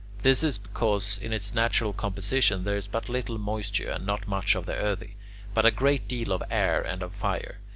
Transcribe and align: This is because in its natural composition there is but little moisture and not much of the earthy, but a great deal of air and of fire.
This 0.23 0.43
is 0.43 0.57
because 0.57 1.19
in 1.19 1.31
its 1.31 1.53
natural 1.53 1.93
composition 1.93 2.63
there 2.63 2.75
is 2.75 2.87
but 2.87 3.07
little 3.07 3.37
moisture 3.37 3.91
and 3.91 4.03
not 4.03 4.27
much 4.27 4.55
of 4.55 4.65
the 4.65 4.73
earthy, 4.73 5.15
but 5.53 5.63
a 5.63 5.69
great 5.69 6.07
deal 6.07 6.31
of 6.31 6.41
air 6.49 6.81
and 6.81 7.03
of 7.03 7.13
fire. 7.13 7.59